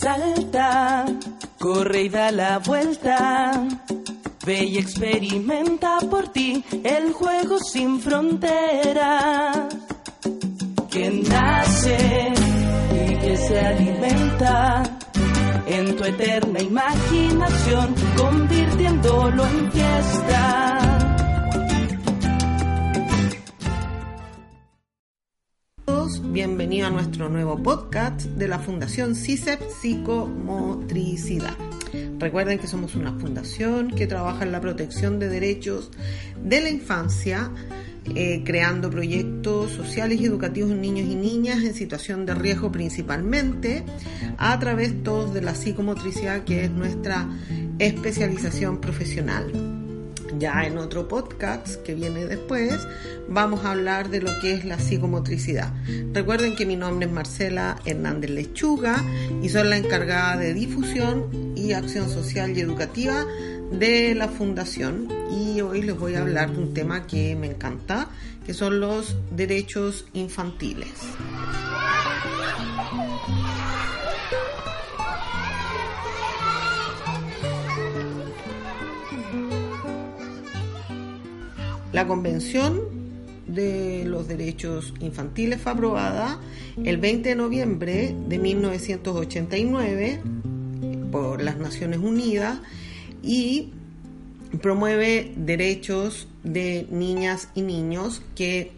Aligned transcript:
Salta, 0.00 1.04
corre 1.58 2.04
y 2.04 2.08
da 2.08 2.32
la 2.32 2.58
vuelta. 2.58 3.52
Ve 4.46 4.64
y 4.64 4.78
experimenta 4.78 5.98
por 6.10 6.28
ti 6.28 6.64
el 6.82 7.12
juego 7.12 7.58
sin 7.58 8.00
fronteras. 8.00 9.58
Que 10.90 11.10
nace 11.10 12.32
y 12.94 13.14
que 13.16 13.36
se 13.36 13.60
alimenta 13.60 14.84
en 15.66 15.94
tu 15.94 16.04
eterna 16.04 16.60
imaginación, 16.62 17.94
convirtiéndolo 18.16 19.44
en 19.44 19.70
fiesta. 19.70 20.89
Bienvenido 26.32 26.86
a 26.86 26.90
nuestro 26.90 27.28
nuevo 27.28 27.60
podcast 27.60 28.22
de 28.22 28.46
la 28.46 28.60
Fundación 28.60 29.16
CISEP 29.16 29.60
Psicomotricidad. 29.68 31.56
Recuerden 32.20 32.60
que 32.60 32.68
somos 32.68 32.94
una 32.94 33.12
fundación 33.18 33.90
que 33.90 34.06
trabaja 34.06 34.44
en 34.44 34.52
la 34.52 34.60
protección 34.60 35.18
de 35.18 35.28
derechos 35.28 35.90
de 36.40 36.60
la 36.60 36.70
infancia, 36.70 37.50
eh, 38.14 38.42
creando 38.44 38.90
proyectos 38.90 39.72
sociales 39.72 40.20
y 40.20 40.26
educativos 40.26 40.70
en 40.70 40.80
niños 40.80 41.08
y 41.08 41.16
niñas 41.16 41.64
en 41.64 41.74
situación 41.74 42.26
de 42.26 42.36
riesgo 42.36 42.70
principalmente, 42.70 43.82
a 44.38 44.56
través 44.60 45.02
todos 45.02 45.34
de 45.34 45.42
la 45.42 45.56
psicomotricidad 45.56 46.44
que 46.44 46.64
es 46.64 46.70
nuestra 46.70 47.28
especialización 47.80 48.80
profesional. 48.80 49.79
Ya 50.40 50.64
en 50.64 50.78
otro 50.78 51.06
podcast 51.06 51.82
que 51.82 51.94
viene 51.94 52.24
después 52.24 52.72
vamos 53.28 53.62
a 53.62 53.72
hablar 53.72 54.08
de 54.08 54.22
lo 54.22 54.30
que 54.40 54.54
es 54.54 54.64
la 54.64 54.78
psicomotricidad. 54.78 55.70
Recuerden 56.14 56.56
que 56.56 56.64
mi 56.64 56.76
nombre 56.76 57.06
es 57.06 57.12
Marcela 57.12 57.76
Hernández 57.84 58.30
Lechuga 58.30 59.04
y 59.42 59.50
soy 59.50 59.68
la 59.68 59.76
encargada 59.76 60.38
de 60.38 60.54
difusión 60.54 61.52
y 61.54 61.72
acción 61.72 62.08
social 62.08 62.56
y 62.56 62.60
educativa 62.60 63.26
de 63.70 64.14
la 64.14 64.28
fundación 64.28 65.08
y 65.30 65.60
hoy 65.60 65.82
les 65.82 65.98
voy 65.98 66.14
a 66.14 66.22
hablar 66.22 66.50
de 66.50 66.58
un 66.58 66.72
tema 66.72 67.06
que 67.06 67.36
me 67.36 67.48
encanta, 67.48 68.08
que 68.46 68.54
son 68.54 68.80
los 68.80 69.18
derechos 69.32 70.06
infantiles. 70.14 70.88
La 81.92 82.06
Convención 82.06 82.82
de 83.48 84.04
los 84.06 84.28
Derechos 84.28 84.94
Infantiles 85.00 85.60
fue 85.60 85.72
aprobada 85.72 86.38
el 86.84 86.98
20 86.98 87.30
de 87.30 87.34
noviembre 87.34 88.14
de 88.28 88.38
1989 88.38 90.20
por 91.10 91.42
las 91.42 91.56
Naciones 91.58 91.98
Unidas 91.98 92.60
y 93.24 93.72
promueve 94.62 95.32
derechos 95.36 96.28
de 96.44 96.86
niñas 96.92 97.48
y 97.56 97.62
niños 97.62 98.22
que 98.36 98.70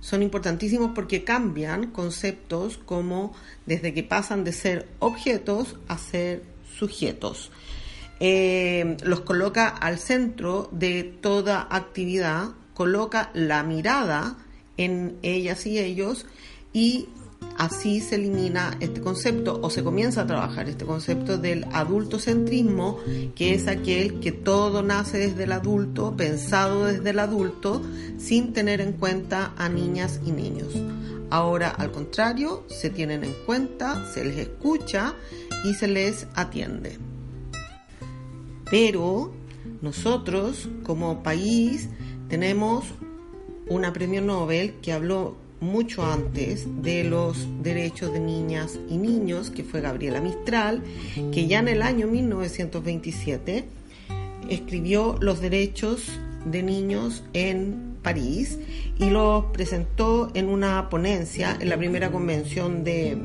son 0.00 0.24
importantísimos 0.24 0.90
porque 0.92 1.22
cambian 1.22 1.92
conceptos 1.92 2.78
como 2.78 3.32
desde 3.64 3.94
que 3.94 4.02
pasan 4.02 4.42
de 4.42 4.52
ser 4.52 4.88
objetos 4.98 5.76
a 5.86 5.98
ser 5.98 6.42
sujetos. 6.76 7.52
Eh, 8.18 8.96
los 9.02 9.20
coloca 9.20 9.68
al 9.68 9.98
centro 9.98 10.68
de 10.72 11.04
toda 11.04 11.66
actividad, 11.70 12.48
coloca 12.74 13.30
la 13.34 13.62
mirada 13.62 14.36
en 14.76 15.16
ellas 15.22 15.66
y 15.66 15.78
ellos 15.78 16.26
y 16.72 17.08
así 17.58 18.00
se 18.00 18.16
elimina 18.16 18.76
este 18.80 19.00
concepto 19.00 19.60
o 19.62 19.70
se 19.70 19.82
comienza 19.82 20.22
a 20.22 20.26
trabajar 20.26 20.68
este 20.68 20.84
concepto 20.84 21.38
del 21.38 21.64
adultocentrismo, 21.72 22.98
que 23.34 23.54
es 23.54 23.66
aquel 23.66 24.20
que 24.20 24.32
todo 24.32 24.82
nace 24.82 25.18
desde 25.18 25.44
el 25.44 25.52
adulto, 25.52 26.16
pensado 26.16 26.86
desde 26.86 27.10
el 27.10 27.18
adulto, 27.18 27.82
sin 28.18 28.52
tener 28.52 28.80
en 28.80 28.92
cuenta 28.92 29.52
a 29.56 29.68
niñas 29.68 30.20
y 30.24 30.32
niños. 30.32 30.74
Ahora, 31.30 31.70
al 31.70 31.90
contrario, 31.90 32.64
se 32.68 32.88
tienen 32.90 33.24
en 33.24 33.32
cuenta, 33.44 34.06
se 34.12 34.24
les 34.24 34.38
escucha 34.38 35.14
y 35.64 35.74
se 35.74 35.88
les 35.88 36.26
atiende. 36.34 36.98
Pero 38.70 39.32
nosotros 39.80 40.68
como 40.82 41.22
país 41.22 41.88
tenemos 42.28 42.84
una 43.68 43.92
premio 43.92 44.20
Nobel 44.20 44.74
que 44.82 44.92
habló 44.92 45.36
mucho 45.60 46.04
antes 46.04 46.66
de 46.82 47.04
los 47.04 47.46
derechos 47.62 48.12
de 48.12 48.20
niñas 48.20 48.78
y 48.88 48.96
niños, 48.96 49.50
que 49.50 49.64
fue 49.64 49.80
Gabriela 49.80 50.20
Mistral, 50.20 50.82
que 51.32 51.46
ya 51.46 51.60
en 51.60 51.68
el 51.68 51.82
año 51.82 52.06
1927 52.06 53.64
escribió 54.48 55.16
los 55.20 55.40
derechos 55.40 56.04
de 56.44 56.62
niños 56.62 57.24
en 57.32 57.96
París 58.02 58.58
y 58.98 59.10
los 59.10 59.46
presentó 59.46 60.30
en 60.34 60.48
una 60.48 60.88
ponencia 60.88 61.56
en 61.58 61.68
la 61.68 61.76
primera 61.76 62.12
convención 62.12 62.84
de 62.84 63.16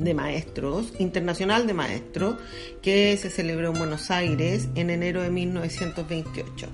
de 0.00 0.14
maestros, 0.14 0.92
internacional 0.98 1.66
de 1.66 1.74
maestros, 1.74 2.36
que 2.82 3.16
se 3.16 3.30
celebró 3.30 3.68
en 3.68 3.78
Buenos 3.78 4.10
Aires 4.10 4.68
en 4.74 4.90
enero 4.90 5.22
de 5.22 5.30
1928. 5.30 6.66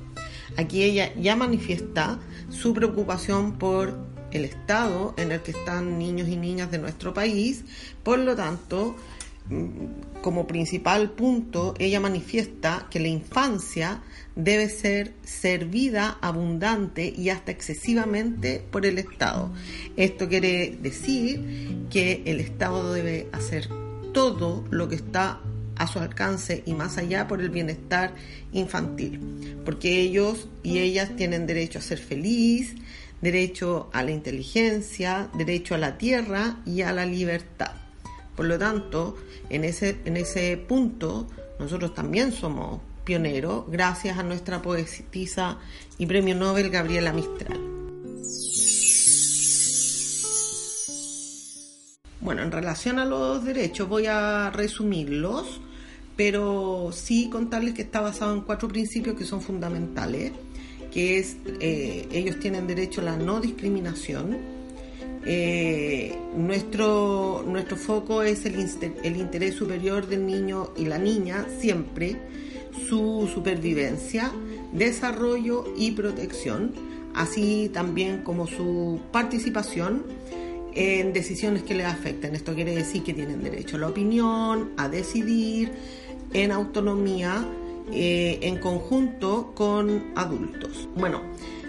Aquí 0.56 0.82
ella 0.82 1.12
ya 1.16 1.36
manifiesta 1.36 2.18
su 2.48 2.72
preocupación 2.72 3.58
por 3.58 3.94
el 4.30 4.44
estado 4.44 5.14
en 5.16 5.32
el 5.32 5.42
que 5.42 5.50
están 5.50 5.98
niños 5.98 6.28
y 6.28 6.36
niñas 6.36 6.70
de 6.70 6.78
nuestro 6.78 7.12
país, 7.12 7.64
por 8.02 8.18
lo 8.18 8.36
tanto, 8.36 8.96
como 10.22 10.46
principal 10.46 11.10
punto, 11.12 11.74
ella 11.78 12.00
manifiesta 12.00 12.88
que 12.90 13.00
la 13.00 13.08
infancia 13.08 14.02
debe 14.34 14.68
ser 14.68 15.12
servida 15.22 16.18
abundante 16.20 17.12
y 17.16 17.30
hasta 17.30 17.52
excesivamente 17.52 18.62
por 18.70 18.86
el 18.86 18.98
Estado. 18.98 19.52
Esto 19.96 20.28
quiere 20.28 20.76
decir 20.82 21.86
que 21.90 22.22
el 22.26 22.40
Estado 22.40 22.92
debe 22.92 23.28
hacer 23.32 23.68
todo 24.12 24.64
lo 24.70 24.88
que 24.88 24.96
está 24.96 25.40
a 25.76 25.86
su 25.86 25.98
alcance 25.98 26.62
y 26.66 26.74
más 26.74 26.98
allá 26.98 27.28
por 27.28 27.40
el 27.40 27.50
bienestar 27.50 28.14
infantil, 28.52 29.20
porque 29.64 30.00
ellos 30.00 30.48
y 30.62 30.78
ellas 30.78 31.14
tienen 31.16 31.46
derecho 31.46 31.78
a 31.78 31.82
ser 31.82 31.98
feliz, 31.98 32.74
derecho 33.20 33.90
a 33.92 34.02
la 34.02 34.10
inteligencia, 34.10 35.28
derecho 35.36 35.74
a 35.74 35.78
la 35.78 35.98
tierra 35.98 36.56
y 36.66 36.82
a 36.82 36.92
la 36.92 37.06
libertad. 37.06 37.85
Por 38.36 38.46
lo 38.46 38.58
tanto, 38.58 39.16
en 39.48 39.64
ese, 39.64 39.98
en 40.04 40.16
ese 40.16 40.56
punto, 40.56 41.26
nosotros 41.58 41.94
también 41.94 42.32
somos 42.32 42.80
pioneros, 43.04 43.64
gracias 43.68 44.18
a 44.18 44.22
nuestra 44.22 44.60
poetisa 44.62 45.58
y 45.98 46.06
premio 46.06 46.34
Nobel 46.34 46.70
Gabriela 46.70 47.12
Mistral. 47.12 47.58
Bueno, 52.20 52.42
en 52.42 52.50
relación 52.50 52.98
a 52.98 53.04
los 53.04 53.44
derechos 53.44 53.88
voy 53.88 54.06
a 54.06 54.50
resumirlos, 54.50 55.60
pero 56.16 56.90
sí 56.92 57.30
contarles 57.30 57.74
que 57.74 57.82
está 57.82 58.00
basado 58.00 58.34
en 58.34 58.40
cuatro 58.40 58.68
principios 58.68 59.16
que 59.16 59.24
son 59.24 59.40
fundamentales 59.40 60.32
que 60.96 61.18
es, 61.18 61.36
eh, 61.60 62.08
ellos 62.10 62.40
tienen 62.40 62.66
derecho 62.66 63.02
a 63.02 63.04
la 63.04 63.16
no 63.18 63.38
discriminación. 63.38 64.38
Eh, 65.28 66.16
nuestro, 66.36 67.44
nuestro 67.46 67.76
foco 67.76 68.22
es 68.22 68.46
el, 68.46 68.54
el 69.02 69.16
interés 69.16 69.54
superior 69.54 70.06
del 70.06 70.24
niño 70.24 70.70
y 70.76 70.84
la 70.84 70.98
niña, 70.98 71.46
siempre, 71.58 72.16
su 72.88 73.28
supervivencia, 73.32 74.30
desarrollo 74.72 75.64
y 75.76 75.90
protección, 75.92 76.72
así 77.14 77.70
también 77.72 78.22
como 78.22 78.46
su 78.46 79.00
participación 79.10 80.04
en 80.76 81.12
decisiones 81.12 81.62
que 81.64 81.74
les 81.74 81.86
afecten. 81.86 82.34
Esto 82.34 82.54
quiere 82.54 82.76
decir 82.76 83.02
que 83.02 83.14
tienen 83.14 83.42
derecho 83.42 83.76
a 83.76 83.80
la 83.80 83.88
opinión, 83.88 84.70
a 84.76 84.88
decidir 84.88 85.72
en 86.32 86.52
autonomía 86.52 87.44
eh, 87.92 88.38
en 88.42 88.58
conjunto 88.58 89.52
con 89.54 90.12
adultos. 90.14 90.88
Bueno, 90.94 91.22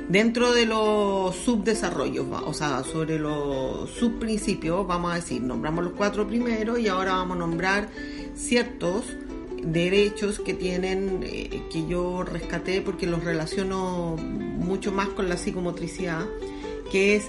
dentro 0.10 0.54
de 0.54 0.66
los 0.66 1.36
subdesarrollos, 1.36 2.26
o 2.46 2.54
sea, 2.54 2.84
sobre 2.84 3.20
los 3.20 3.90
subprincipios, 3.92 4.88
vamos 4.88 5.12
a 5.12 5.16
decir, 5.16 5.42
nombramos 5.42 5.84
los 5.84 5.94
cuatro 5.94 6.28
primeros 6.28 6.80
y 6.80 6.88
ahora 6.88 7.14
vamos 7.14 7.38
a 7.38 7.40
nombrar 7.40 7.90
ciertos 8.36 9.06
derechos 9.62 10.40
que 10.40 10.54
tienen, 10.54 11.22
eh, 11.24 11.64
que 11.72 11.88
yo 11.88 12.24
rescaté 12.24 12.82
porque 12.82 13.08
los 13.08 13.24
relaciono 13.24 14.16
mucho 14.18 14.92
más 14.92 15.10
con 15.10 15.30
la 15.30 15.38
psicomotricidad, 15.38 16.26
que 16.92 17.16
es 17.16 17.26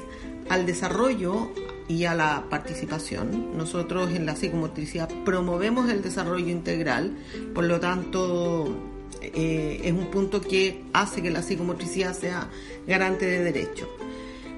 al 0.49 0.67
desarrollo 0.67 1.51
y 1.89 2.05
a 2.05 2.15
la 2.15 2.45
participación. 2.49 3.57
Nosotros 3.57 4.11
en 4.11 4.27
la 4.27 4.37
psicomotricidad 4.37 5.09
promovemos 5.25 5.91
el 5.91 6.03
desarrollo 6.03 6.49
integral, 6.49 7.17
por 7.55 7.65
lo 7.65 7.81
tanto 7.81 8.73
eh, 9.21 9.81
es 9.85 9.93
un 9.93 10.11
punto 10.11 10.41
que 10.41 10.83
hace 10.93 11.23
que 11.23 11.31
la 11.31 11.43
psicomotricidad 11.43 12.15
sea 12.15 12.49
garante 12.87 13.27
de 13.27 13.45
derecho. 13.45 13.89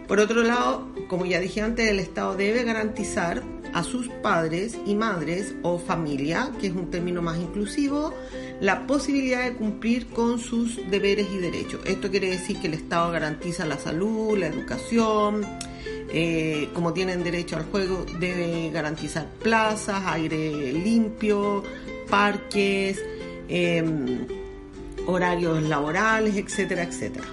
Por 0.06 0.18
otro 0.18 0.42
lado, 0.42 0.88
como 1.08 1.24
ya 1.24 1.38
dije 1.38 1.60
antes, 1.60 1.88
el 1.88 2.00
Estado 2.00 2.36
debe 2.36 2.64
garantizar 2.64 3.44
a 3.72 3.84
sus 3.84 4.08
padres 4.08 4.76
y 4.84 4.94
madres 4.94 5.54
o 5.62 5.78
familia, 5.78 6.50
que 6.60 6.66
es 6.66 6.72
un 6.72 6.90
término 6.90 7.22
más 7.22 7.38
inclusivo, 7.38 8.12
la 8.60 8.86
posibilidad 8.86 9.44
de 9.44 9.54
cumplir 9.54 10.08
con 10.08 10.40
sus 10.40 10.80
deberes 10.90 11.28
y 11.32 11.38
derechos. 11.38 11.80
Esto 11.84 12.10
quiere 12.10 12.30
decir 12.30 12.58
que 12.58 12.66
el 12.66 12.74
Estado 12.74 13.12
garantiza 13.12 13.64
la 13.66 13.78
salud, 13.78 14.36
la 14.36 14.48
educación, 14.48 15.46
eh, 16.12 16.68
como 16.74 16.92
tienen 16.92 17.22
derecho 17.22 17.56
al 17.56 17.64
juego, 17.66 18.04
debe 18.18 18.70
garantizar 18.70 19.28
plazas, 19.42 20.02
aire 20.06 20.72
limpio, 20.72 21.62
parques, 22.08 23.00
em, 23.48 24.26
horarios 25.06 25.62
laborales, 25.62 26.36
etcétera, 26.36 26.82
etcétera. 26.82 27.26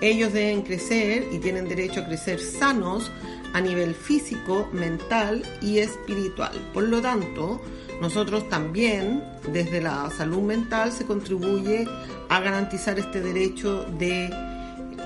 Ellos 0.00 0.32
deben 0.32 0.62
crecer 0.62 1.28
y 1.32 1.38
tienen 1.38 1.68
derecho 1.68 2.00
a 2.00 2.06
crecer 2.06 2.40
sanos 2.40 3.10
a 3.54 3.60
nivel 3.60 3.94
físico, 3.94 4.68
mental 4.72 5.42
y 5.62 5.78
espiritual. 5.78 6.52
Por 6.72 6.84
lo 6.84 7.00
tanto, 7.00 7.60
nosotros 8.00 8.48
también, 8.48 9.22
desde 9.52 9.80
la 9.80 10.10
salud 10.10 10.42
mental, 10.42 10.92
se 10.92 11.06
contribuye 11.06 11.86
a 12.28 12.40
garantizar 12.40 12.98
este 12.98 13.20
derecho 13.20 13.84
de 13.98 14.28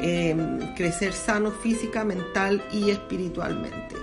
em, 0.01 0.75
crecer 0.75 1.13
sano 1.13 1.51
física, 1.51 2.05
mental 2.05 2.65
y 2.73 2.91
espiritualmente. 2.91 3.95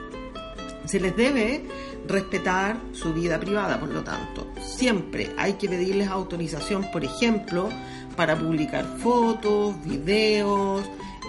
Se 0.86 1.00
les 1.00 1.16
debe 1.18 1.66
respetar 2.08 2.78
su 2.94 3.14
vida 3.14 3.40
privada, 3.40 3.80
por 3.80 3.90
lo 3.90 4.04
tanto. 4.04 4.48
Siempre 4.62 5.32
hay 5.38 5.54
que 5.54 5.68
pedirles 5.70 6.08
autorización, 6.08 6.90
por 6.92 7.04
ejemplo, 7.04 7.70
para 8.16 8.38
publicar 8.38 8.86
fotos, 9.00 9.76
videos 9.84 10.84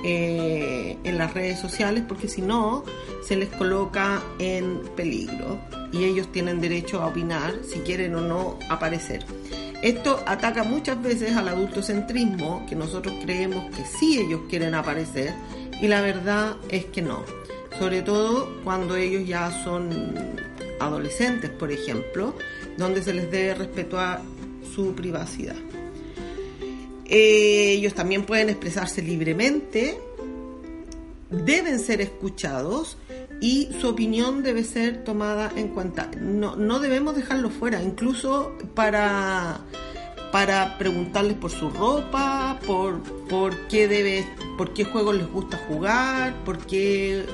eh, 0.05 0.97
en 1.05 1.19
las 1.19 1.35
redes 1.35 1.59
sociales, 1.59 2.05
porque 2.07 2.29
si 2.29 2.43
no, 2.43 2.85
se 3.25 3.37
les 3.37 3.49
coloca 3.49 4.23
en 4.39 4.81
peligro 4.95 5.59
y 5.93 6.05
ellos 6.05 6.31
tienen 6.31 6.61
derecho 6.61 7.03
a 7.03 7.07
opinar 7.07 7.55
si 7.69 7.81
quieren 7.81 8.15
o 8.15 8.21
no 8.21 8.59
aparecer. 8.69 9.25
Esto 9.83 10.23
ataca 10.27 10.65
muchas 10.65 11.01
veces 11.03 11.37
al 11.37 11.49
adultocentrismo, 11.49 12.65
que 12.69 12.75
nosotros 12.75 13.15
creemos 13.23 13.65
que 13.75 13.85
sí 13.85 14.19
ellos 14.19 14.43
quieren 14.49 14.75
aparecer, 14.75 15.33
y 15.81 15.89
la 15.89 16.01
verdad 16.01 16.57
es 16.71 16.87
que 16.87 17.03
no. 17.03 17.25
Sobre 17.79 18.03
todo 18.03 18.49
cuando 18.65 18.97
ellos 18.97 19.27
ya 19.27 19.51
son 19.65 20.17
adolescentes, 20.81 21.51
por 21.51 21.73
ejemplo, 21.73 22.35
donde 22.77 23.03
se 23.03 23.15
les 23.15 23.31
debe 23.31 23.55
respetar 23.55 24.23
su 24.75 24.95
privacidad. 24.95 25.57
ellos 27.09 27.95
también 27.95 28.25
pueden 28.25 28.51
expresarse 28.51 29.01
libremente, 29.01 29.99
deben 31.31 31.79
ser 31.79 32.01
escuchados 32.01 32.99
y 33.41 33.69
su 33.81 33.89
opinión 33.89 34.43
debe 34.43 34.65
ser 34.65 35.05
tomada 35.05 35.53
en 35.57 35.69
cuenta. 35.69 36.11
No, 36.21 36.57
no 36.57 36.79
debemos 36.79 37.17
dejarlo 37.17 37.51
fuera, 37.51 37.83
incluso 37.83 38.53
para, 38.75 39.61
para 40.33 40.79
preguntarles 40.79 41.37
por 41.37 41.51
su 41.51 41.71
ropa, 41.71 42.59
por, 42.67 43.03
por, 43.29 43.69
qué 43.69 43.89
debe, 43.89 44.27
por 44.57 44.73
qué 44.73 44.85
juegos 44.85 45.17
les 45.17 45.31
gusta 45.31 45.59
jugar, 45.69 46.35
por 46.45 46.59
qué 46.59 47.25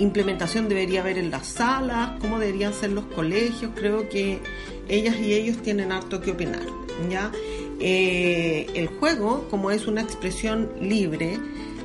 implementación 0.00 0.68
debería 0.68 1.00
haber 1.00 1.18
en 1.18 1.30
las 1.30 1.46
salas, 1.46 2.18
cómo 2.20 2.38
deberían 2.38 2.74
ser 2.74 2.90
los 2.90 3.04
colegios. 3.04 3.70
Creo 3.76 4.08
que 4.08 4.40
ellas 4.88 5.16
y 5.20 5.34
ellos 5.34 5.58
tienen 5.62 5.92
harto 5.92 6.20
que 6.20 6.32
opinar. 6.32 6.66
¿ya? 7.08 7.30
Eh, 7.78 8.66
el 8.74 8.88
juego, 8.88 9.46
como 9.48 9.70
es 9.70 9.86
una 9.86 10.00
expresión 10.00 10.70
libre, 10.80 11.38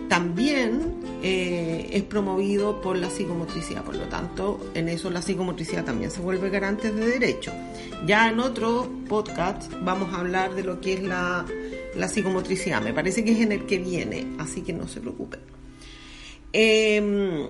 también 0.10 1.02
eh, 1.24 1.90
es 1.92 2.04
promovido 2.04 2.82
por 2.82 2.98
la 2.98 3.10
psicomotricidad, 3.10 3.84
por 3.84 3.96
lo 3.96 4.06
tanto, 4.06 4.60
en 4.74 4.90
eso 4.90 5.10
la 5.10 5.22
psicomotricidad 5.22 5.84
también 5.84 6.12
se 6.12 6.22
vuelve 6.22 6.50
garante 6.50 6.92
de 6.92 7.08
derecho. 7.08 7.52
Ya 8.06 8.30
en 8.30 8.40
otro 8.40 8.90
podcast 9.08 9.72
vamos 9.82 10.14
a 10.14 10.20
hablar 10.20 10.54
de 10.54 10.64
lo 10.64 10.80
que 10.82 10.94
es 10.94 11.04
la, 11.04 11.46
psicomotricidad, 12.08 12.82
me 12.82 12.94
parece 12.94 13.24
que 13.24 13.32
es 13.32 13.40
en 13.40 13.52
el 13.52 13.66
que 13.66 13.80
viene, 13.80 14.28
así 14.38 14.62
que 14.62 14.74
no 14.74 14.88
se 14.88 15.00
preocupen. 15.00 15.40
Em, 16.54 17.48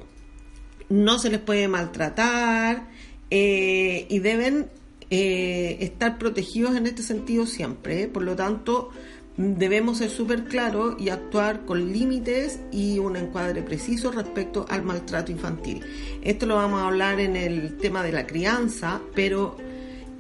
no 0.90 1.20
se 1.20 1.30
les 1.30 1.40
puede 1.40 1.68
maltratar 1.68 2.88
eh, 3.30 4.06
y 4.10 4.20
deben 4.20 4.70
eh, 5.10 5.78
estar 5.82 6.18
protegidos 6.18 6.76
en 6.76 6.88
este 6.88 7.04
sentido 7.04 7.46
siempre. 7.46 8.08
Por 8.08 8.24
lo 8.24 8.36
tanto, 8.36 8.90
debemos 9.38 9.98
ser 10.00 10.10
súper 10.10 10.46
claros 10.46 10.96
y 11.00 11.10
actuar 11.10 11.66
con 11.66 11.92
límites 11.92 12.60
y 12.72 13.00
un 13.00 13.18
encuadre 13.18 13.62
preciso 13.62 14.12
respecto 14.12 14.66
al 14.70 14.84
maltrato 14.84 15.32
infantil. 15.32 15.84
Esto 16.22 16.46
lo 16.46 16.56
vamos 16.56 16.82
a 16.82 16.88
hablar 16.88 17.20
en 17.20 17.36
el 17.36 17.78
tema 17.78 18.04
de 18.04 18.12
la 18.12 18.26
crianza, 18.26 19.02
pero 19.14 19.58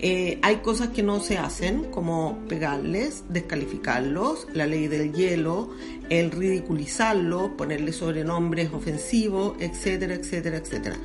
eh, 0.07 0.37
hay 0.43 0.57
cosas 0.57 0.89
que 0.89 1.01
no 1.01 1.19
se 1.19 1.39
hacen, 1.39 1.85
como 1.85 2.37
pegarles, 2.47 3.23
descalificarlos, 3.27 4.45
la 4.53 4.67
ley 4.67 4.87
del 4.87 5.11
hielo, 5.13 5.71
el 6.09 6.29
ridiculizarlos, 6.29 7.53
ponerle 7.57 7.91
sobrenombres 7.91 8.71
ofensivos, 8.71 9.55
etcétera, 9.59 10.13
etcétera, 10.13 10.57
etcétera. 10.57 10.95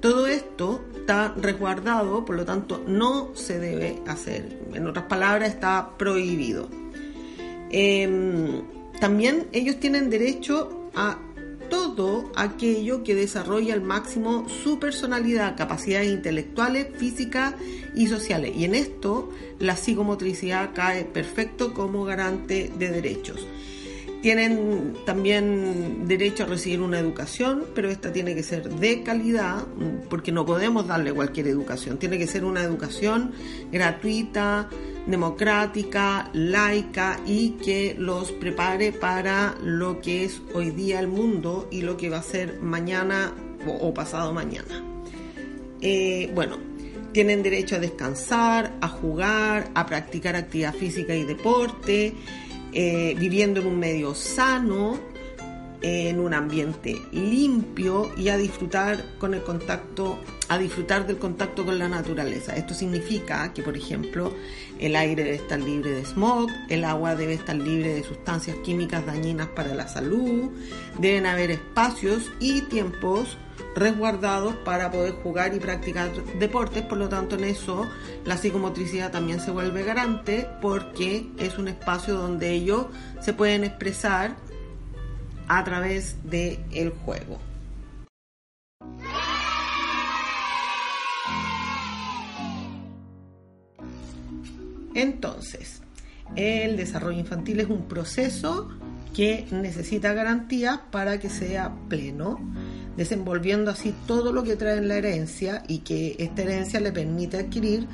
Todo 0.00 0.26
esto 0.26 0.84
está 0.96 1.32
resguardado, 1.36 2.24
por 2.24 2.34
lo 2.34 2.44
tanto 2.44 2.82
no 2.88 3.36
se 3.36 3.60
debe 3.60 4.02
hacer. 4.08 4.58
En 4.74 4.84
otras 4.84 5.04
palabras, 5.04 5.50
está 5.50 5.96
prohibido. 5.96 6.68
Em, 7.70 8.62
también 8.98 9.46
ellos 9.52 9.78
tienen 9.78 10.10
derecho 10.10 10.90
a 10.96 11.20
todo 11.70 12.30
aquello 12.36 13.02
que 13.02 13.14
desarrolla 13.14 13.72
al 13.72 13.80
máximo 13.80 14.46
su 14.62 14.78
personalidad, 14.78 15.56
capacidades 15.56 16.10
intelectuales, 16.10 16.88
físicas 16.98 17.54
y 17.94 18.08
sociales. 18.08 18.52
Y 18.54 18.64
en 18.64 18.74
esto 18.74 19.30
la 19.58 19.76
psicomotricidad 19.76 20.70
cae 20.74 21.04
perfecto 21.04 21.72
como 21.72 22.04
garante 22.04 22.70
de 22.78 22.90
derechos. 22.90 23.46
Tienen 24.20 24.96
también 25.06 26.06
derecho 26.06 26.42
a 26.42 26.46
recibir 26.46 26.82
una 26.82 26.98
educación, 26.98 27.64
pero 27.74 27.88
esta 27.88 28.12
tiene 28.12 28.34
que 28.34 28.42
ser 28.42 28.68
de 28.68 29.02
calidad, 29.02 29.64
porque 30.10 30.30
no 30.30 30.44
podemos 30.44 30.86
darle 30.86 31.10
cualquier 31.14 31.48
educación. 31.48 31.98
Tiene 31.98 32.18
que 32.18 32.26
ser 32.26 32.44
una 32.44 32.62
educación 32.62 33.32
gratuita, 33.72 34.68
democrática, 35.06 36.30
laica 36.32 37.20
y 37.26 37.50
que 37.52 37.94
los 37.98 38.32
prepare 38.32 38.92
para 38.92 39.56
lo 39.62 40.00
que 40.00 40.24
es 40.24 40.40
hoy 40.54 40.70
día 40.70 41.00
el 41.00 41.08
mundo 41.08 41.68
y 41.70 41.82
lo 41.82 41.96
que 41.96 42.10
va 42.10 42.18
a 42.18 42.22
ser 42.22 42.60
mañana 42.60 43.32
o, 43.66 43.92
pasado 43.92 44.32
mañana. 44.32 44.84
Eh, 45.80 46.30
bueno, 46.34 46.58
tienen 47.12 47.42
derecho 47.42 47.76
a 47.76 47.78
descansar, 47.78 48.72
a 48.80 48.88
jugar, 48.88 49.70
a 49.74 49.86
practicar 49.86 50.36
actividad 50.36 50.74
física 50.74 51.14
y 51.14 51.24
deporte 51.24 52.14
eh, 52.72 53.16
viviendo 53.18 53.60
en 53.60 53.66
un 53.66 53.78
medio 53.80 54.14
sano, 54.14 54.98
en 55.82 56.20
un 56.20 56.34
ambiente 56.34 57.00
limpio 57.12 58.10
y 58.16 58.28
a 58.28 58.36
disfrutar 58.36 59.02
con 59.18 59.34
el 59.34 59.42
contacto, 59.42 60.18
a 60.48 60.58
disfrutar 60.58 61.06
del 61.06 61.18
contacto 61.18 61.64
con 61.64 61.78
la 61.78 61.88
naturaleza. 61.88 62.54
Esto 62.54 62.74
significa 62.74 63.52
que, 63.52 63.62
por 63.62 63.76
ejemplo, 63.76 64.32
el 64.78 64.96
aire 64.96 65.24
debe 65.24 65.36
estar 65.36 65.60
libre 65.60 65.92
de 65.92 66.04
smog, 66.04 66.48
el 66.68 66.84
agua 66.84 67.14
debe 67.14 67.34
estar 67.34 67.56
libre 67.56 67.94
de 67.94 68.04
sustancias 68.04 68.56
químicas 68.64 69.06
dañinas 69.06 69.48
para 69.48 69.74
la 69.74 69.88
salud, 69.88 70.50
deben 70.98 71.26
haber 71.26 71.50
espacios 71.50 72.30
y 72.40 72.62
tiempos 72.62 73.38
resguardados 73.74 74.54
para 74.56 74.90
poder 74.90 75.12
jugar 75.22 75.54
y 75.54 75.60
practicar 75.60 76.10
deportes, 76.38 76.82
por 76.82 76.98
lo 76.98 77.08
tanto 77.08 77.36
en 77.36 77.44
eso 77.44 77.86
la 78.24 78.36
psicomotricidad 78.36 79.12
también 79.12 79.40
se 79.40 79.50
vuelve 79.50 79.84
garante 79.84 80.48
porque 80.60 81.30
es 81.38 81.56
un 81.58 81.68
espacio 81.68 82.14
donde 82.14 82.50
ellos 82.50 82.86
se 83.20 83.32
pueden 83.32 83.64
expresar 83.64 84.36
a 85.50 85.64
través 85.64 86.14
del 86.22 86.60
el 86.70 86.90
juego. 86.90 87.40
Entonces, 94.94 95.82
el 96.36 96.76
desarrollo 96.76 97.18
infantil 97.18 97.58
es 97.58 97.68
un 97.68 97.88
proceso 97.88 98.68
que 99.12 99.48
necesita 99.50 100.12
garantías 100.12 100.78
para 100.92 101.18
que 101.18 101.28
sea 101.28 101.74
pleno 101.88 102.38
desenvolviendo 102.96 103.72
así 103.72 103.92
todo 104.06 104.32
lo 104.32 104.44
que 104.44 104.54
trae 104.54 104.78
en 104.78 104.86
la 104.86 104.96
herencia 104.96 105.64
y 105.66 105.78
que 105.78 106.14
esta 106.20 106.42
herencia 106.42 106.78
le 106.78 106.92
permite 106.92 107.38
adquirir 107.38 107.88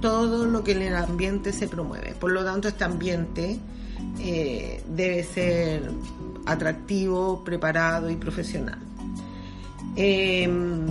todo 0.00 0.46
lo 0.46 0.62
que 0.62 0.72
en 0.72 0.82
el 0.82 0.94
ambiente 0.94 1.52
se 1.52 1.66
promueve. 1.66 2.14
Por 2.20 2.30
lo 2.30 2.44
tanto, 2.44 2.68
este 2.68 2.84
ambiente 2.84 3.58
eh, 4.20 4.80
debe 4.94 5.24
ser 5.24 5.90
atractivo, 6.52 7.42
preparado 7.44 8.10
y 8.10 8.16
profesional. 8.16 8.78
Em, 9.96 10.86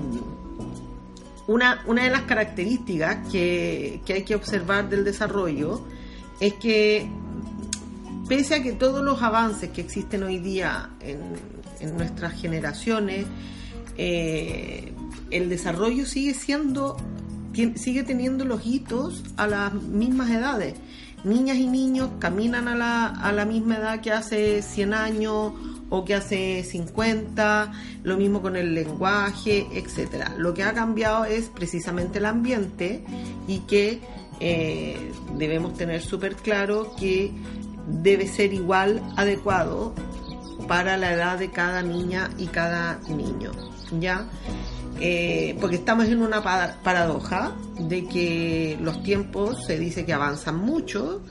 una, 1.48 1.82
una, 1.88 2.04
de 2.04 2.10
las 2.10 2.22
características 2.24 3.28
que, 3.32 4.02
que 4.06 4.14
hay 4.14 4.24
que 4.24 4.36
observar 4.36 4.90
del 4.90 5.04
desarrollo 5.04 5.82
es 6.40 6.54
que 6.56 7.10
pese 8.28 8.56
a 8.56 8.64
que 8.64 8.74
todos 8.74 9.04
los 9.04 9.22
avances 9.24 9.72
que 9.72 9.82
existen 9.82 10.24
hoy 10.24 10.38
día 10.38 10.92
en 11.00 11.20
en 11.80 11.98
nuestras 11.98 12.34
generaciones, 12.40 13.26
eh, 13.98 14.94
el 15.32 15.50
desarrollo 15.50 16.06
sigue 16.06 16.34
siendo, 16.34 16.98
sigue 17.76 18.04
teniendo 18.04 18.46
los 18.46 18.66
hitos 18.66 19.24
a 19.38 19.48
las 19.48 19.74
mismas 19.74 20.30
edades. 20.30 20.76
Niñas 21.24 21.58
y 21.58 21.68
niños 21.68 22.10
caminan 22.20 22.68
a 22.68 22.76
la, 22.76 23.08
a 23.08 23.32
la 23.32 23.46
misma 23.46 23.78
edad 23.78 24.02
que 24.02 24.12
hace 24.12 24.62
100 24.62 24.94
años 24.94 25.54
o 25.90 26.06
que 26.06 26.16
hace 26.16 26.64
50, 26.64 27.72
lo 28.04 28.18
mismo 28.18 28.42
con 28.42 28.56
el 28.56 28.74
lenguaje, 28.74 29.68
etcétera. 29.74 30.34
Lo 30.38 30.54
que 30.54 30.64
ha 30.64 30.74
cambiado 30.74 31.26
es 31.26 31.50
precisamente 31.50 32.20
el 32.20 32.26
ambiente 32.26 33.04
y 33.48 33.60
que 33.60 34.00
eh, 34.40 35.12
debemos 35.36 35.76
tener 35.76 36.02
súper 36.02 36.36
claro 36.36 36.94
que 36.98 37.32
debe 37.88 38.28
ser 38.28 38.54
igual 38.54 39.02
adecuado 39.18 39.94
para 40.68 40.98
la 40.98 41.14
edad 41.14 41.40
de 41.40 41.50
cada 41.50 41.82
niña 41.82 42.30
y 42.38 42.48
cada 42.48 43.00
niño. 43.10 43.52
¿Ya? 44.00 44.28
Eh, 45.02 45.56
porque 45.62 45.78
estamos 45.78 46.06
en 46.08 46.22
una 46.22 46.42
paradoja 46.84 47.56
de 47.80 48.06
que 48.08 48.78
los 48.82 49.02
tiempos 49.02 49.66
se 49.66 49.80
dice 49.80 50.06
que 50.06 50.12
avanzan 50.12 50.58
mucho 50.58 51.22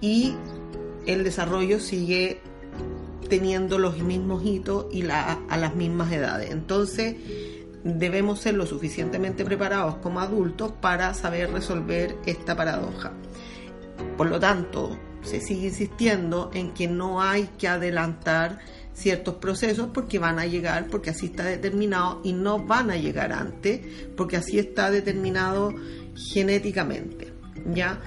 y 0.00 0.34
el 1.06 1.24
desarrollo 1.24 1.80
sigue 1.80 2.42
teniendo 3.30 3.78
los 3.78 3.98
mismos 3.98 4.44
hitos 4.44 4.86
y 4.92 5.08
a 5.08 5.56
las 5.56 5.74
mismas 5.74 6.12
edades. 6.12 6.50
Entonces, 6.50 7.16
debemos 7.84 8.40
ser 8.40 8.54
lo 8.54 8.66
suficientemente 8.66 9.44
preparados 9.44 9.96
como 9.96 10.20
adultos 10.20 10.72
para 10.80 11.14
saber 11.14 11.52
resolver 11.52 12.16
esta 12.26 12.56
paradoja. 12.56 13.12
Por 14.16 14.28
lo 14.28 14.40
tanto, 14.40 14.98
se 15.22 15.40
sigue 15.40 15.68
insistiendo 15.68 16.50
en 16.54 16.72
que 16.72 16.88
no 16.88 17.22
hay 17.22 17.48
que 17.58 17.68
adelantar 17.68 18.58
ciertos 18.94 19.34
procesos 19.36 19.88
porque 19.92 20.18
van 20.18 20.38
a 20.38 20.46
llegar, 20.46 20.88
porque 20.88 21.10
así 21.10 21.26
está 21.26 21.44
determinado 21.44 22.20
y 22.24 22.32
no 22.32 22.58
van 22.58 22.90
a 22.90 22.96
llegar 22.96 23.32
antes 23.32 23.80
porque 24.16 24.36
así 24.36 24.58
está 24.58 24.90
determinado 24.90 25.74
genéticamente. 26.14 27.32
¿Ya? 27.72 27.98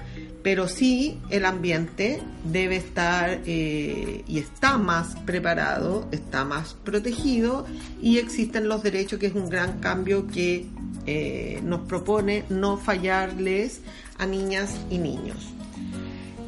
pero 0.42 0.68
sí 0.68 1.18
el 1.30 1.44
ambiente 1.44 2.22
debe 2.44 2.76
estar 2.76 3.42
eh, 3.44 4.24
y 4.26 4.38
está 4.38 4.78
más 4.78 5.14
preparado, 5.26 6.08
está 6.12 6.44
más 6.44 6.74
protegido 6.74 7.66
y 8.00 8.18
existen 8.18 8.68
los 8.68 8.82
derechos, 8.82 9.18
que 9.18 9.26
es 9.26 9.34
un 9.34 9.48
gran 9.48 9.80
cambio 9.80 10.26
que 10.26 10.66
eh, 11.06 11.60
nos 11.64 11.80
propone 11.80 12.44
no 12.48 12.76
fallarles 12.76 13.82
a 14.16 14.26
niñas 14.26 14.74
y 14.90 14.98
niños. 14.98 15.57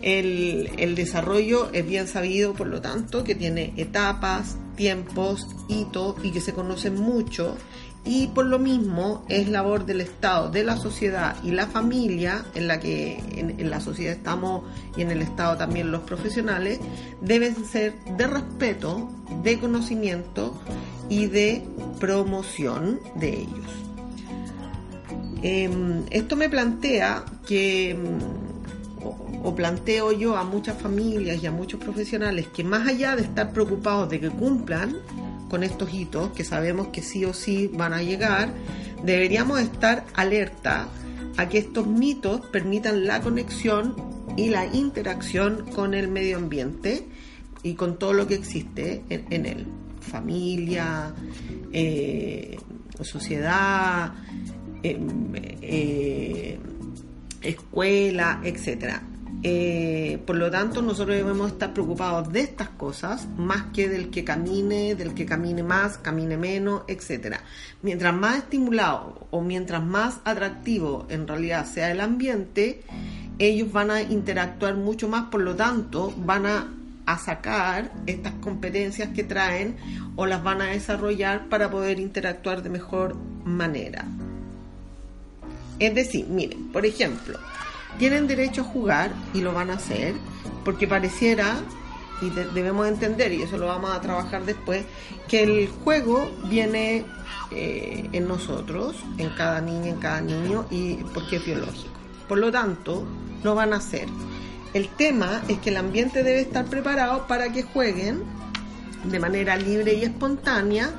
El, 0.03 0.95
desarrollo 0.95 1.71
es 1.73 1.87
bien 1.87 2.07
sabido, 2.09 2.55
por 2.55 2.67
lo 2.67 2.81
tanto, 2.81 3.25
que 3.25 3.35
tiene 3.35 3.73
etapas, 3.77 4.57
tiempos, 4.77 5.47
hitos 5.69 6.17
y 6.23 6.31
que 6.31 6.41
se 6.41 6.53
conocen 6.53 6.95
mucho 6.95 7.57
y 8.05 8.29
por 8.29 8.47
lo 8.47 8.59
mismo 8.59 9.25
es 9.29 9.49
labor 9.49 9.85
del 9.85 10.01
Estado, 10.01 10.51
de 10.51 10.65
la 10.65 10.77
sociedad 10.77 11.37
y 11.45 11.51
la 11.51 11.67
familia, 11.67 12.45
en 12.55 12.67
la 12.67 12.81
que 12.81 13.19
en, 13.37 13.69
la 13.69 13.81
sociedad 13.81 14.15
estamos 14.15 14.63
y 14.97 15.03
en 15.03 15.11
el 15.11 15.21
Estado 15.21 15.59
también 15.59 15.91
los 15.91 16.03
profesionales, 16.03 16.81
deben 17.21 17.65
ser 17.67 17.95
de 18.17 18.27
respeto, 18.27 19.11
de 19.43 19.59
conocimiento 19.59 20.59
y 21.11 21.27
de 21.27 21.63
promoción 21.99 23.01
de 23.17 23.41
ellos. 23.41 23.91
Em, 25.43 26.05
esto 26.11 26.37
me 26.37 26.49
plantea 26.49 27.25
que, 27.47 27.97
o, 29.43 29.55
planteo 29.55 30.13
yo 30.13 30.37
a 30.37 30.45
muchas 30.45 30.81
familias 30.81 31.43
y 31.43 31.47
a 31.47 31.51
muchos 31.51 31.81
profesionales 31.81 32.47
que 32.49 32.65
más 32.65 32.87
allá 32.87 33.17
de 33.17 33.23
estar 33.23 33.53
preocupados 33.53 34.09
de 34.11 34.21
que 34.21 34.31
cumplan, 34.31 34.97
con 35.51 35.65
estos 35.65 35.93
hitos 35.93 36.31
que 36.33 36.45
sabemos 36.45 36.89
que 36.89 37.03
sí 37.03 37.25
o 37.25 37.35
sí 37.35 37.69
van 37.73 37.93
a 37.93 38.03
llegar, 38.03 38.55
deberíamos 39.03 39.61
estar 39.61 40.07
alerta 40.15 40.87
a 41.37 41.49
que 41.49 41.59
estos 41.59 41.87
mitos 41.87 42.41
permitan 42.47 43.07
la 43.07 43.21
conexión 43.21 43.97
y 44.37 44.49
la 44.49 44.67
interacción 44.67 45.67
con 45.75 45.93
el 45.95 46.09
medio 46.09 46.37
ambiente 46.37 47.07
y 47.63 47.75
con 47.75 47.99
todo 47.99 48.13
lo 48.13 48.27
que 48.27 48.35
existe 48.35 49.03
en, 49.09 49.47
él. 49.47 49.67
Familia, 50.01 51.13
eh, 51.73 52.57
sociedad, 53.03 54.13
em, 54.83 55.33
eh, 55.35 56.59
escuela, 57.43 58.41
etcétera. 58.45 59.03
Eh, 59.43 60.21
por 60.27 60.37
lo 60.37 60.51
tanto, 60.51 60.83
nosotros 60.83 61.17
debemos 61.17 61.53
estar 61.53 61.73
preocupados 61.73 62.31
de 62.31 62.41
estas 62.41 62.69
cosas 62.69 63.27
más 63.39 63.65
que 63.73 63.89
del 63.89 64.11
que 64.11 64.23
camine, 64.23 64.95
del 64.95 65.15
que 65.15 65.25
camine 65.25 65.63
más, 65.63 65.97
camine 65.97 66.37
menos, 66.37 66.83
etcétera. 66.89 67.41
Mientras 67.83 68.15
más 68.15 68.37
estimulado 68.39 69.27
o 69.31 69.41
mientras 69.41 69.83
más 69.83 70.21
atractivo 70.25 71.07
en 71.09 71.27
realidad 71.27 71.65
sea 71.67 71.91
el 71.91 72.01
ambiente, 72.01 72.83
ellos 73.39 73.73
van 73.73 73.91
a 73.91 74.03
interactuar 74.03 74.77
mucho 74.77 75.09
más, 75.09 75.31
por 75.31 75.41
lo 75.41 75.57
tanto, 75.57 76.13
van 76.19 76.45
a, 76.45 76.75
a 77.07 77.19
sacar 77.19 77.91
estas 78.07 78.35
competencias 78.35 79.09
que 79.15 79.25
traen 79.25 79.77
o 80.17 80.27
las 80.27 80.43
van 80.43 80.61
a 80.61 80.67
desarrollar 80.67 81.49
para 81.49 81.71
poder 81.71 81.99
interactuar 81.99 82.63
de 82.63 82.69
mejor 82.69 83.17
manera. 83.47 84.05
Es 85.79 85.95
decir, 85.95 86.27
miren, 86.27 86.69
por 86.71 86.85
ejemplo, 86.85 87.39
tienen 87.99 88.27
derecho 88.27 88.63
a 88.63 88.65
jugar 88.65 89.13
y 89.35 89.41
lo 89.41 89.53
van 89.53 89.71
a 89.71 89.75
hacer 89.75 90.15
porque 90.65 90.87
pareciera 90.87 91.57
y 92.21 92.29
debemos 92.31 92.87
entender, 92.87 93.33
y 93.33 93.43
eso 93.43 93.57
lo 93.57 93.67
vamos 93.67 93.91
a 93.93 94.01
trabajar 94.01 94.45
después, 94.45 94.85
que 95.27 95.43
el 95.43 95.69
juego 95.69 96.31
viene 96.51 97.05
eh, 97.51 98.09
en 98.13 98.29
nosotros, 98.29 98.97
en 99.17 99.31
cada 99.31 99.61
niña, 99.61 99.89
en 99.89 99.97
cada 99.97 100.21
niño, 100.21 100.67
y 100.71 100.97
porque 101.15 101.37
es 101.37 101.47
biológico. 101.47 101.95
Por 102.29 102.39
lo 102.39 102.53
tanto, 102.53 103.07
lo 103.43 103.55
van 103.55 103.73
a 103.73 103.77
hacer. 103.77 104.07
El 104.75 104.89
tema 104.89 105.43
es 105.49 105.59
que 105.59 105.71
el 105.71 105.79
ambiente 105.79 106.23
debe 106.23 106.41
estar 106.41 106.67
preparado 106.67 107.27
para 107.27 107.51
que 107.53 107.63
jueguen 107.63 108.23
de 109.05 109.19
manera 109.19 109.57
libre 109.57 109.95
y 109.95 110.05
espontánea 110.05 110.91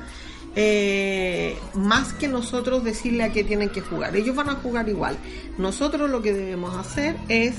eh, 0.54 1.56
más 1.74 2.12
que 2.12 2.28
nosotros 2.28 2.84
decirle 2.84 3.24
a 3.24 3.32
qué 3.32 3.44
tienen 3.44 3.70
que 3.70 3.80
jugar. 3.80 4.14
Ellos 4.16 4.36
van 4.36 4.50
a 4.50 4.54
jugar 4.54 4.88
igual. 4.88 5.16
Nosotros 5.58 6.10
lo 6.10 6.22
que 6.22 6.32
debemos 6.32 6.76
hacer 6.76 7.16
es 7.28 7.54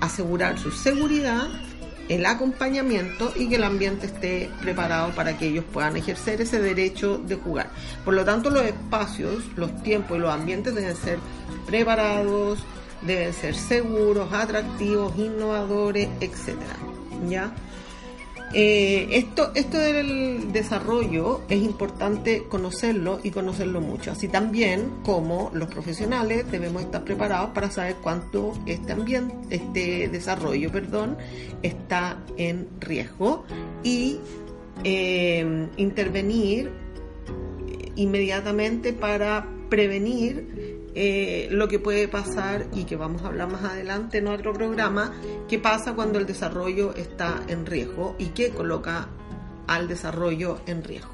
asegurar 0.00 0.58
su 0.58 0.70
seguridad, 0.70 1.48
el 2.08 2.24
acompañamiento 2.24 3.32
y 3.36 3.48
que 3.48 3.56
el 3.56 3.64
ambiente 3.64 4.06
esté 4.06 4.50
preparado 4.62 5.10
para 5.10 5.36
que 5.36 5.48
ellos 5.48 5.64
puedan 5.70 5.96
ejercer 5.96 6.40
ese 6.40 6.60
derecho 6.60 7.18
de 7.18 7.34
jugar. 7.34 7.70
Por 8.04 8.14
lo 8.14 8.24
tanto, 8.24 8.48
los 8.48 8.64
espacios, 8.64 9.44
los 9.56 9.82
tiempos 9.82 10.16
y 10.16 10.20
los 10.20 10.32
ambientes 10.32 10.74
deben 10.74 10.96
ser 10.96 11.18
preparados, 11.66 12.60
deben 13.02 13.34
ser 13.34 13.54
seguros, 13.54 14.32
atractivos, 14.32 15.16
innovadores, 15.18 16.08
etcétera. 16.20 16.76
¿Ya? 17.28 17.52
Eh, 18.54 19.08
esto, 19.12 19.52
esto 19.54 19.78
del 19.78 20.52
desarrollo 20.52 21.42
es 21.50 21.60
importante 21.62 22.44
conocerlo 22.48 23.20
y 23.22 23.30
conocerlo 23.30 23.82
mucho, 23.82 24.12
así 24.12 24.26
también 24.26 24.90
como 25.04 25.50
los 25.52 25.68
profesionales 25.68 26.50
debemos 26.50 26.82
estar 26.82 27.04
preparados 27.04 27.50
para 27.50 27.70
saber 27.70 27.96
cuánto 28.02 28.54
este 28.64 28.92
ambiente, 28.92 29.34
este 29.50 30.08
desarrollo, 30.08 30.72
perdón, 30.72 31.18
está 31.62 32.24
en 32.38 32.68
riesgo 32.80 33.44
y 33.84 34.18
eh, 34.82 35.68
intervenir 35.76 36.70
inmediatamente 37.96 38.94
para 38.94 39.46
prevenir 39.68 40.67
eh, 40.94 41.48
lo 41.50 41.68
que 41.68 41.78
puede 41.78 42.08
pasar 42.08 42.66
y 42.74 42.84
que 42.84 42.96
vamos 42.96 43.22
a 43.22 43.26
hablar 43.26 43.50
más 43.50 43.64
adelante 43.64 44.18
en 44.18 44.28
otro 44.28 44.52
programa, 44.52 45.12
qué 45.48 45.58
pasa 45.58 45.94
cuando 45.94 46.18
el 46.18 46.26
desarrollo 46.26 46.94
está 46.94 47.42
en 47.48 47.66
riesgo 47.66 48.16
y 48.18 48.26
qué 48.26 48.50
coloca 48.50 49.08
al 49.66 49.88
desarrollo 49.88 50.60
en 50.66 50.82
riesgo. 50.82 51.12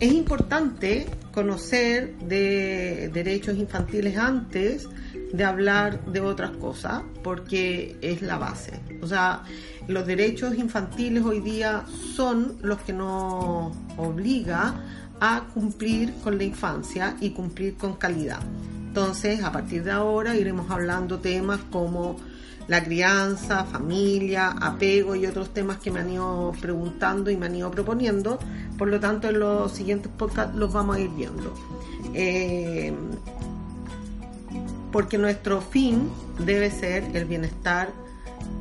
Es 0.00 0.12
importante 0.12 1.06
conocer 1.32 2.16
de 2.18 3.10
derechos 3.12 3.56
infantiles 3.56 4.16
antes 4.16 4.88
de 5.32 5.44
hablar 5.44 6.04
de 6.06 6.20
otras 6.20 6.52
cosas 6.52 7.02
porque 7.22 7.96
es 8.00 8.22
la 8.22 8.38
base. 8.38 8.80
O 9.02 9.06
sea, 9.06 9.42
los 9.86 10.06
derechos 10.06 10.54
infantiles 10.54 11.24
hoy 11.24 11.40
día 11.40 11.84
son 12.14 12.56
los 12.62 12.78
que 12.82 12.92
nos 12.92 13.74
obliga 13.96 14.74
a 15.20 15.44
cumplir 15.52 16.14
con 16.22 16.38
la 16.38 16.44
infancia 16.44 17.16
y 17.20 17.30
cumplir 17.30 17.76
con 17.76 17.94
calidad. 17.96 18.40
Entonces, 18.86 19.42
a 19.42 19.52
partir 19.52 19.84
de 19.84 19.90
ahora 19.90 20.36
iremos 20.36 20.70
hablando 20.70 21.18
temas 21.18 21.60
como 21.70 22.16
la 22.68 22.84
crianza, 22.84 23.64
familia, 23.64 24.50
apego 24.50 25.16
y 25.16 25.26
otros 25.26 25.52
temas 25.54 25.78
que 25.78 25.90
me 25.90 26.00
han 26.00 26.10
ido 26.10 26.52
preguntando 26.60 27.30
y 27.30 27.36
me 27.36 27.46
han 27.46 27.56
ido 27.56 27.70
proponiendo. 27.70 28.38
Por 28.76 28.88
lo 28.88 29.00
tanto, 29.00 29.28
en 29.28 29.40
los 29.40 29.72
siguientes 29.72 30.12
podcasts 30.16 30.54
los 30.54 30.72
vamos 30.72 30.96
a 30.96 31.00
ir 31.00 31.10
viendo. 31.10 31.54
Eh, 32.14 32.94
porque 34.92 35.18
nuestro 35.18 35.60
fin 35.60 36.10
debe 36.38 36.70
ser 36.70 37.04
el 37.14 37.24
bienestar 37.24 37.90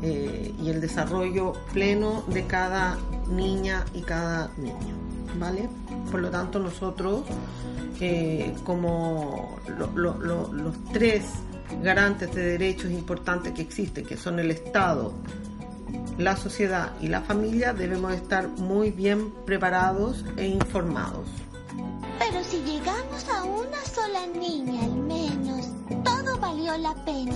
eh, 0.01 0.53
y 0.61 0.69
el 0.69 0.81
desarrollo 0.81 1.53
pleno 1.73 2.23
de 2.27 2.45
cada 2.45 2.97
niña 3.29 3.85
y 3.93 4.01
cada 4.01 4.51
niño, 4.57 4.95
¿vale? 5.39 5.69
Por 6.11 6.21
lo 6.21 6.29
tanto, 6.29 6.59
nosotros, 6.59 7.23
eh, 7.99 8.53
como 8.63 9.57
los 9.95 10.83
tres 10.93 11.25
garantes 11.81 12.33
de 12.33 12.43
derechos 12.43 12.91
importantes 12.91 13.53
que 13.53 13.61
existen, 13.61 14.05
que 14.05 14.17
son 14.17 14.39
el 14.39 14.51
Estado, 14.51 15.13
la 16.17 16.35
sociedad 16.35 16.93
y 17.01 17.07
la 17.07 17.21
familia, 17.21 17.73
debemos 17.73 18.13
estar 18.13 18.47
muy 18.47 18.91
bien 18.91 19.31
preparados 19.45 20.25
e 20.35 20.47
informados. 20.47 21.27
Pero 22.19 22.43
si 22.43 22.57
llegamos 22.63 23.27
a 23.29 23.43
una 23.43 23.83
sola 23.85 24.25
niña 24.27 24.81
la 26.75 26.93
pena. 27.05 27.35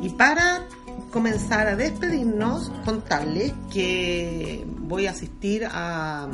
Y 0.00 0.08
para 0.10 0.66
comenzar 1.12 1.66
a 1.68 1.76
despedirnos, 1.76 2.70
contarles 2.84 3.52
que 3.72 4.64
voy 4.66 5.06
a 5.06 5.10
asistir 5.10 5.66
a, 5.70 6.28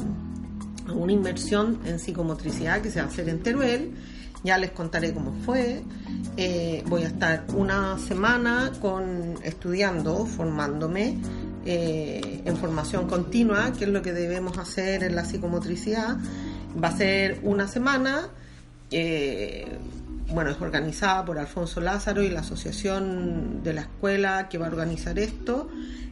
una 0.94 1.12
inversión 1.12 1.80
en 1.86 1.98
psicomotricidad 1.98 2.82
que 2.82 2.90
se 2.90 3.00
va 3.00 3.06
a 3.06 3.08
hacer 3.08 3.28
en 3.28 3.42
Teruel. 3.42 3.94
Ya 4.42 4.58
les 4.58 4.72
contaré 4.72 5.14
cómo 5.14 5.32
fue. 5.44 5.82
Eh, 6.36 6.82
voy 6.86 7.02
a 7.02 7.06
estar 7.06 7.46
una 7.54 7.98
semana 7.98 8.72
con 8.80 9.36
estudiando, 9.42 10.26
formándome 10.26 11.18
eh, 11.64 12.42
en 12.44 12.56
formación 12.58 13.08
continua, 13.08 13.72
que 13.72 13.84
es 13.84 13.90
lo 13.90 14.02
que 14.02 14.12
debemos 14.12 14.58
hacer 14.58 15.02
en 15.02 15.16
la 15.16 15.24
psicomotricidad. 15.24 16.18
Va 16.82 16.88
a 16.88 16.96
ser 16.96 17.40
una 17.42 17.66
semana. 17.66 18.28
Eh, 18.90 19.78
bueno, 20.28 20.50
es 20.50 20.60
organizada 20.60 21.24
por 21.24 21.38
Alfonso 21.38 21.80
Lázaro 21.80 22.22
y 22.22 22.30
la 22.30 22.40
asociación 22.40 23.62
de 23.62 23.74
la 23.74 23.82
escuela 23.82 24.48
que 24.48 24.58
va 24.58 24.66
a 24.66 24.70
organizar 24.70 25.18
esto. 25.18 25.68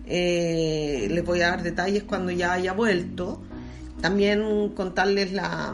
Eh, 0.07 1.09
les 1.11 1.25
voy 1.25 1.41
a 1.41 1.49
dar 1.49 1.63
detalles 1.63 2.03
cuando 2.05 2.31
ya 2.31 2.53
haya 2.53 2.73
vuelto. 2.73 3.41
También 4.01 4.71
contarles 4.71 5.33
la, 5.33 5.73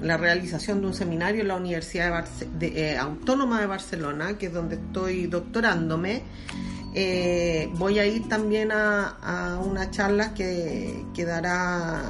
realización 0.00 0.82
de 0.82 0.88
un 0.88 0.94
seminario 0.94 1.42
en 1.42 1.48
la 1.48 1.56
Universidad 1.56 2.26
eh, 2.60 2.96
Autónoma 2.98 3.60
de 3.60 3.66
Barcelona, 3.66 4.36
que 4.38 4.46
es 4.46 4.52
donde 4.52 4.76
estoy 4.76 5.26
doctorándome. 5.26 6.22
Eh, 6.94 7.68
voy 7.74 7.98
a 7.98 8.06
ir 8.06 8.28
también 8.28 8.70
a, 8.70 9.08
a 9.22 9.58
una 9.58 9.90
charla 9.90 10.34
que, 10.34 11.04
que 11.14 11.24
dará 11.24 12.02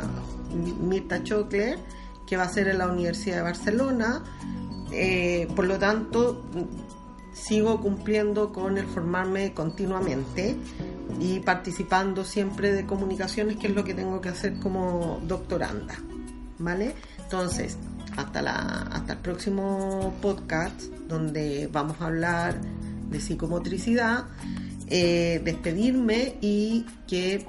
Mirta 0.54 1.23
Chocler, 1.23 1.78
que 2.26 2.37
va 2.37 2.44
a 2.44 2.49
ser 2.49 2.68
en 2.68 2.78
la 2.78 2.88
Universidad 2.88 3.37
de 3.37 3.42
Barcelona. 3.42 4.23
Eh, 4.96 5.48
por 5.54 5.66
lo 5.66 5.78
tanto, 5.78 6.44
sigo 7.32 7.80
cumpliendo 7.80 8.52
con 8.52 8.78
el 8.78 8.86
formarme 8.86 9.52
continuamente 9.52 10.56
y 11.20 11.40
participando 11.40 12.24
siempre 12.24 12.72
de 12.72 12.86
comunicaciones, 12.86 13.56
que 13.56 13.66
es 13.66 13.74
lo 13.74 13.84
que 13.84 13.94
tengo 13.94 14.20
que 14.20 14.28
hacer 14.28 14.58
como 14.58 15.20
doctoranda. 15.26 15.96
¿Vale? 16.58 16.94
Entonces, 17.18 17.76
hasta, 18.16 18.42
la, 18.42 18.54
hasta 18.92 19.14
el 19.14 19.18
próximo 19.18 20.14
podcast, 20.22 20.82
donde 21.08 21.68
vamos 21.72 22.00
a 22.00 22.06
hablar 22.06 22.60
de 23.10 23.20
psicomotricidad, 23.20 24.26
eh, 24.88 25.40
despedirme 25.44 26.36
y 26.40 26.86
que 27.08 27.46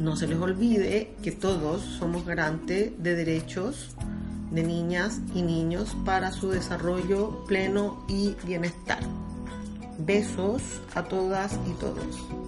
no 0.00 0.16
se 0.16 0.26
les 0.26 0.38
olvide 0.38 1.14
que 1.22 1.32
todos 1.32 1.82
somos 1.82 2.26
garantes 2.26 2.92
de 3.02 3.14
derechos 3.14 3.93
de 4.54 4.62
niñas 4.62 5.20
y 5.34 5.42
niños 5.42 5.96
para 6.04 6.32
su 6.32 6.50
desarrollo 6.50 7.44
pleno 7.46 8.04
y 8.08 8.36
bienestar. 8.44 9.00
Besos 9.98 10.62
a 10.94 11.04
todas 11.04 11.58
y 11.68 11.72
todos. 11.74 12.43